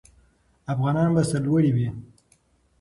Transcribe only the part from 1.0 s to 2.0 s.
به سرلوړي وي.